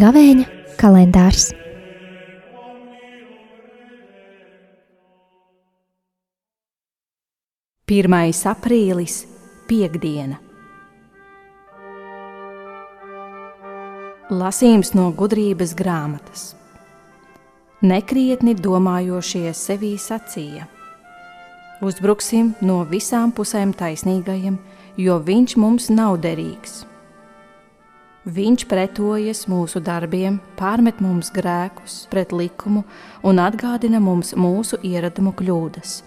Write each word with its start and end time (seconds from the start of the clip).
Gavēņa 0.00 0.44
kalendārs. 0.80 1.50
Pirmais 7.90 8.40
aprīlis, 8.46 9.24
piekdiena. 9.66 10.38
Lasījums 14.30 14.94
no 14.94 15.10
gudrības 15.18 15.74
grāmatas. 15.74 16.59
Nekrietni 17.80 18.52
domājošie 18.52 19.54
sevī 19.56 19.94
sacīja: 19.96 20.66
Uzbruksim 21.80 22.50
no 22.60 22.82
visām 22.84 23.30
pusēm 23.32 23.70
taisnīgajam, 23.72 24.58
jo 25.00 25.14
viņš 25.24 25.54
mums 25.56 25.86
nav 25.88 26.18
derīgs. 26.20 26.82
Viņš 28.28 28.66
pretojas 28.68 29.46
mūsu 29.48 29.80
darbiem, 29.80 30.36
pārmet 30.60 31.00
mums 31.00 31.32
grēkus 31.32 32.02
pret 32.12 32.34
likumu 32.36 32.82
un 33.24 33.40
atgādina 33.40 33.96
mums 33.96 34.34
mūsu 34.36 34.76
ieradumu 34.84 35.32
kļūdas. 35.32 36.02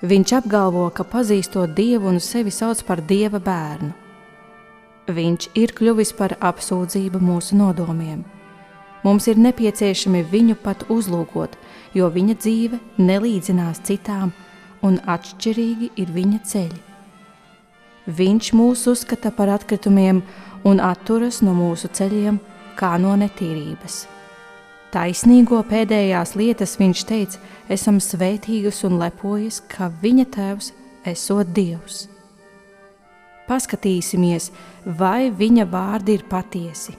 Viņš 0.00 0.32
apgalvo, 0.38 0.86
ka 0.88 1.04
pazīstot 1.04 1.76
Dievu 1.76 2.08
un 2.14 2.16
sevi 2.16 2.48
sauc 2.48 2.80
par 2.88 3.04
Dieva 3.04 3.42
bērnu. 3.44 3.92
Viņš 5.12 5.50
ir 5.52 5.76
kļuvis 5.76 6.16
par 6.16 6.38
apsūdzību 6.40 7.20
mūsu 7.20 7.60
nodomiem. 7.60 8.24
Mums 9.04 9.28
ir 9.28 9.36
nepieciešami 9.36 10.22
viņu 10.32 10.56
pat 10.64 10.86
uzlūkot, 10.88 11.58
jo 11.92 12.08
viņa 12.08 12.34
dzīve 12.40 12.80
nelīdzinās 12.98 13.82
citām 13.84 14.32
un 14.84 14.96
atšķirīgi 15.04 15.90
ir 16.00 16.12
viņa 16.14 16.40
ceļi. 16.48 16.80
Viņš 18.04 18.50
mūs 18.56 18.86
uzskata 18.88 19.30
par 19.32 19.52
atkritumiem 19.52 20.22
un 20.64 20.80
atturas 20.80 21.40
no 21.44 21.54
mūsu 21.56 21.88
ceļiem, 21.92 22.40
kā 22.76 22.96
no 23.00 23.14
netīrības. 23.16 24.04
Taisnīgo 24.94 25.58
pēdējās 25.66 26.34
lietas 26.38 26.76
viņš 26.78 27.04
teica, 27.08 27.40
esam 27.68 28.00
svētīgas 28.00 28.84
un 28.86 29.00
lepojas, 29.00 29.60
ka 29.68 29.88
viņa 30.02 30.26
tēvs 30.36 30.72
esot 31.10 31.50
Dievs. 31.56 32.04
Paskatīsimies, 33.48 34.52
vai 35.00 35.32
viņa 35.34 35.66
vārdi 35.68 36.14
ir 36.16 36.28
patiesi. 36.30 36.94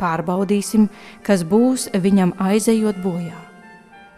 Pārbaudīsim, 0.00 0.88
kas 1.26 1.44
būs 1.44 1.90
viņam 1.92 2.34
aizejot 2.40 3.02
bojā. 3.04 3.36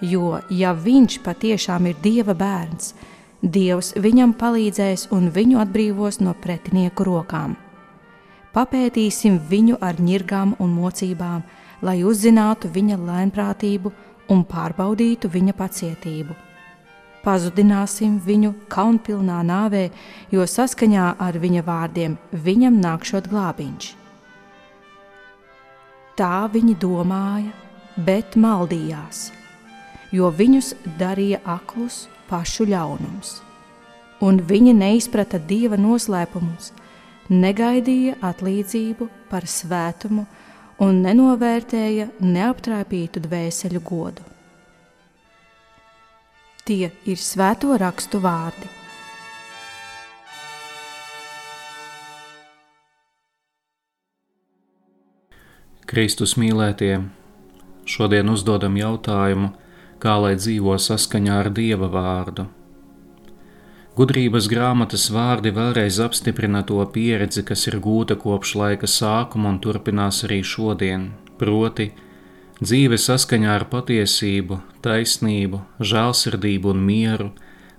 Jo, 0.03 0.39
ja 0.51 0.73
viņš 0.75 1.19
patiešām 1.27 1.91
ir 1.91 1.99
Dieva 2.03 2.35
bērns, 2.39 2.95
Dievs 3.43 3.93
viņam 3.99 4.37
palīdzēs 4.39 5.09
un 5.15 5.29
viņu 5.35 5.59
atbrīvos 5.63 6.21
no 6.23 6.35
pretinieku 6.39 7.07
rokām 7.07 7.59
papētīsim 8.53 9.41
viņu 9.49 9.79
ar 9.81 10.01
ņirgām 10.01 10.57
un 10.61 10.73
mocībām, 10.77 11.43
lai 11.83 11.99
uzzinātu 12.05 12.71
viņa 12.73 12.99
lēnprātību 13.01 13.93
un 14.33 14.45
pārbaudītu 14.49 15.31
viņa 15.33 15.57
pacietību. 15.59 16.37
Pazudināsim 17.23 18.19
viņu 18.27 18.53
kaunpilnā 18.73 19.39
nāvē, 19.47 19.89
jo 20.35 20.47
saskaņā 20.47 21.13
ar 21.23 21.39
viņa 21.39 21.67
vārdiem 21.67 22.17
viņam 22.33 22.81
nākšot 22.83 23.31
glābiņš. 23.31 23.93
Tā 26.17 26.45
viņi 26.53 26.75
domāja, 26.77 27.53
bet 27.97 28.37
maldījās, 28.37 29.31
jo 30.13 30.29
viņus 30.29 30.75
darīja 31.01 31.41
aklus 31.49 32.07
pašu 32.29 32.67
ļaunums, 32.69 33.39
un 34.21 34.43
viņi 34.49 34.75
neizprata 34.77 35.41
dieva 35.41 35.79
noslēpumus 35.81 36.73
negaidīja 37.33 38.19
atlīdzību 38.29 39.09
par 39.31 39.49
svētumu 39.49 40.27
un 40.85 41.01
nenovērtēja 41.07 42.11
neaptraipītu 42.21 43.23
dvēseli 43.25 43.81
godu. 43.89 44.29
Tie 46.69 46.93
ir 47.09 47.19
svēto 47.19 47.75
rakstu 47.81 48.21
vārdi. 48.23 48.82
Kristus 55.93 56.39
mīlētie, 56.41 57.03
šodien 57.85 58.31
uzdodam 58.33 58.79
jautājumu, 58.81 59.51
kā 60.01 60.15
lai 60.25 60.31
dzīvo 60.39 60.79
saskaņā 60.81 61.35
ar 61.43 61.51
Dieva 61.53 61.91
vārdu. 61.93 62.47
Gudrības 63.99 64.49
grāmatas 64.49 65.05
vārdi 65.13 65.53
vēlreiz 65.53 65.99
apstiprina 66.01 66.63
to 66.71 66.79
pieredzi, 66.95 67.45
kas 67.45 67.67
ir 67.69 67.77
gūta 67.85 68.17
kopš 68.23 68.55
laika 68.63 68.89
sākuma 68.89 69.53
un 69.53 69.61
turpinās 69.61 70.23
arī 70.25 70.41
šodien, 70.55 71.11
proti, 71.37 71.91
dzīve 72.63 72.97
saskaņā 72.97 73.53
ar 73.59 73.69
patiesību, 73.77 74.63
taisnību, 74.81 75.61
žēlsirdību 75.93 76.73
un 76.73 76.85
mieru 76.89 77.31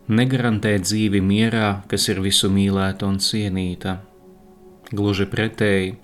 negarantē 0.06 0.78
dzīvi 0.85 1.25
mierā, 1.34 1.75
kas 1.90 2.12
ir 2.13 2.22
visu 2.22 2.53
mīlēta 2.53 3.09
un 3.09 3.18
cienīta. 3.18 4.03
Gluži 4.94 5.25
pretēji, 5.34 5.96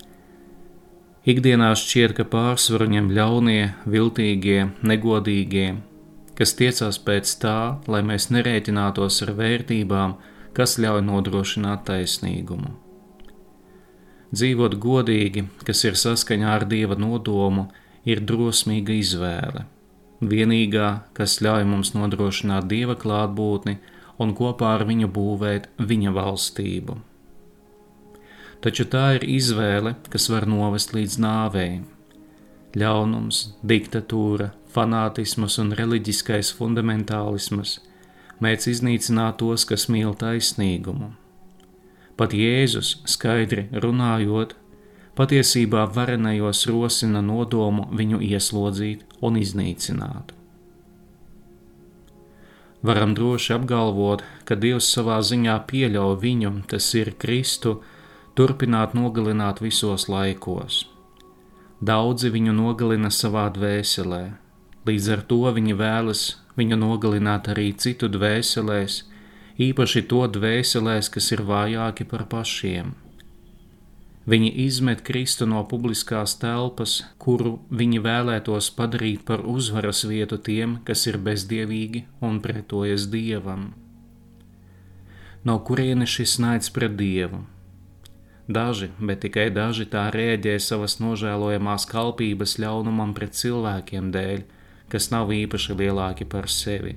ikdienā 1.29 1.69
šķiet, 1.77 2.15
ka 2.17 2.25
pārsvaru 2.31 2.87
ņem 2.93 3.09
ļaunie, 3.13 3.63
viltīgie, 3.85 4.69
negodīgie, 4.81 5.67
kas 6.37 6.55
tiecās 6.57 6.99
pēc 7.05 7.31
tā, 7.41 7.57
lai 7.91 8.01
mēs 8.05 8.29
nerēķinātos 8.33 9.21
ar 9.25 9.33
vērtībām, 9.37 10.15
kas 10.57 10.77
ļauj 10.81 11.03
nodrošināt 11.05 11.83
taisnīgumu. 11.89 12.71
Dzīvot 14.29 14.77
godīgi, 14.81 15.47
kas 15.65 15.83
ir 15.89 15.97
saskaņā 15.97 16.49
ar 16.53 16.65
dieva 16.69 16.97
nodomu, 16.99 17.67
ir 18.05 18.21
drosmīga 18.21 18.93
izvēle. 19.01 19.65
Vienīgā, 20.21 20.89
kas 21.17 21.39
ļauj 21.43 21.65
mums 21.65 21.95
nodrošināt 21.95 22.67
dieva 22.69 22.97
klātbūtni 22.99 23.79
un 24.19 24.35
kopā 24.37 24.75
ar 24.77 24.85
viņu 24.89 25.09
būvēt 25.15 25.69
viņa 25.79 26.13
valstību. 26.15 26.99
Taču 28.59 28.83
tā 28.91 29.05
ir 29.15 29.23
izvēle, 29.23 29.93
kas 30.11 30.27
var 30.31 30.47
novest 30.49 30.91
līdz 30.91 31.15
nāvei. 31.23 31.81
Ļaunums, 32.75 33.53
diktatūra, 33.63 34.49
fanātisms 34.73 35.55
un 35.63 35.71
reliģiskais 35.79 36.51
fundamentālisms 36.57 37.79
mēdz 38.43 38.67
iznīcināt 38.73 39.39
tos, 39.39 39.65
kas 39.67 39.87
mīl 39.91 40.11
taisnīgumu. 40.19 41.13
Pat 42.19 42.35
Jēzus 42.35 42.97
skaidri 43.07 43.69
runājot, 43.71 44.55
patiesībā 45.15 45.85
varenajos 45.95 46.65
rosina 46.67 47.21
nodomu 47.23 47.87
viņu 47.95 48.19
ieslodzīt 48.27 49.05
un 49.23 49.39
iznīcināt. 49.39 50.35
Varam 52.83 53.15
droši 53.15 53.55
apgalvot, 53.57 54.23
ka 54.47 54.55
Dievs 54.55 54.87
savā 54.87 55.19
ziņā 55.23 55.55
pieļauj 55.67 56.19
viņu, 56.21 56.51
tas 56.71 56.87
ir 56.95 57.11
Kristu, 57.19 57.79
turpināt 58.39 58.95
nogalināt 58.95 59.59
visos 59.59 60.07
laikos. 60.07 60.85
Daudzi 61.83 62.31
viņu 62.31 62.53
nogalina 62.55 63.11
savā 63.11 63.49
dvēselē, 63.55 64.23
Līdz 64.87 65.07
ar 65.13 65.21
to 65.27 65.43
viņi 65.55 65.75
vēlas 65.77 66.21
viņu 66.57 66.77
nogalināt 66.79 67.49
arī 67.51 67.67
citu 67.83 68.07
dvēselēs, 68.09 69.03
īpaši 69.59 70.01
to 70.11 70.23
dvēselēs, 70.37 71.09
kas 71.13 71.27
ir 71.35 71.43
vājāki 71.49 72.07
par 72.09 72.23
pašiem. 72.31 72.95
Viņi 74.29 74.49
izmet 74.63 75.03
Kristu 75.05 75.45
no 75.49 75.61
publiskās 75.67 76.35
telpas, 76.41 76.95
kuru 77.21 77.57
viņi 77.69 78.01
vēlētos 78.05 78.71
padarīt 78.77 79.25
par 79.29 79.43
uzvaras 79.53 80.03
vietu 80.09 80.37
tiem, 80.49 80.79
kas 80.87 81.05
ir 81.11 81.19
bezdievīgi 81.27 82.05
un 82.21 82.41
pretojas 82.41 83.09
dievam. 83.13 83.71
No 85.43 85.59
kurienes 85.65 86.17
šis 86.17 86.37
naids 86.39 86.73
pret 86.73 86.97
dievu? 86.99 87.43
Daži, 88.49 88.87
bet 88.97 89.19
tikai 89.21 89.51
daži 89.53 89.85
tā 89.85 90.07
rēģē 90.09 90.55
savas 90.57 90.95
nožēlojamās 90.97 91.85
kalpības 91.89 92.55
ļaunumam 92.57 93.13
pret 93.13 93.37
cilvēkiem 93.37 94.07
dēļ, 94.15 94.41
kas 94.89 95.11
nav 95.13 95.29
īpaši 95.35 95.75
lielāki 95.77 96.25
par 96.25 96.49
sevi. 96.49 96.95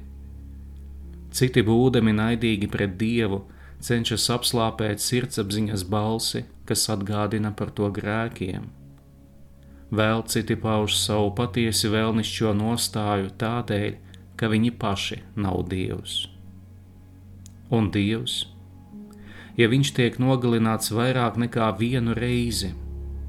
Citi 1.33 1.61
būdami 1.65 2.15
naidīgi 2.17 2.71
pret 2.73 2.97
Dievu, 3.01 3.43
cenšas 3.85 4.31
apslāpēt 4.33 5.05
sirdsapziņas 5.05 5.85
balsi, 5.93 6.47
kas 6.65 6.89
atgādina 6.93 7.53
par 7.57 7.73
to 7.77 7.91
grēkiem. 7.93 8.71
Vēl 9.93 10.25
citi 10.33 10.57
pauž 10.57 10.97
savu 10.97 11.35
patiesi 11.37 11.91
vēlnišķo 11.93 12.55
nostāju 12.57 13.29
tādēļ, 13.37 13.99
ka 14.41 14.49
viņi 14.49 14.73
paši 14.81 15.21
nav 15.37 15.67
Dievs. 15.69 16.23
Un 17.73 17.91
Dievs, 17.93 18.47
ja 19.63 19.69
viņš 19.71 19.93
tiek 19.95 20.19
nogalināts 20.19 20.91
vairāk 20.95 21.39
nekā 21.39 21.69
vienu 21.79 22.17
reizi, 22.19 22.73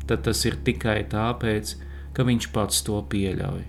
tad 0.09 0.25
tas 0.25 0.41
ir 0.49 0.57
tikai 0.65 1.03
tāpēc, 1.11 1.75
ka 2.13 2.25
viņš 2.25 2.49
pats 2.55 2.81
to 2.87 2.97
pieļauj. 3.11 3.61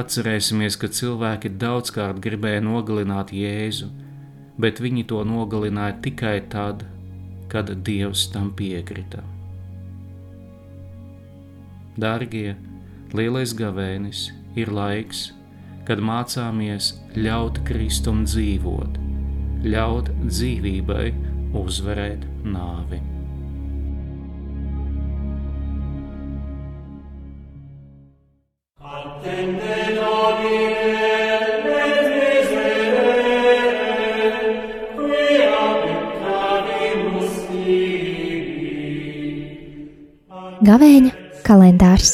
Atcerēsimies, 0.00 0.78
ka 0.80 0.88
cilvēki 0.88 1.52
daudzkārt 1.60 2.22
gribēja 2.24 2.62
nogalināt 2.64 3.34
Jēzu, 3.36 3.90
bet 4.60 4.80
viņi 4.80 5.04
to 5.10 5.20
nogalināja 5.28 5.98
tikai 6.06 6.38
tad, 6.52 6.86
kad 7.52 7.68
Dievs 7.84 8.24
tam 8.32 8.48
piekrita. 8.56 9.20
Dārgie, 12.00 12.54
lielais 13.12 13.52
gavēnis 13.52 14.30
ir 14.56 14.72
laiks, 14.72 15.26
kad 15.84 16.00
mācāmies 16.00 16.94
ļaut 17.18 17.60
Kristum 17.68 18.24
dzīvot, 18.24 18.96
ļaut 19.68 20.08
dzīvībai 20.24 21.31
uzvarēt 21.58 22.24
nāvi. 22.44 23.00
Gavēņa 40.62 41.10
kalendārs 41.42 42.12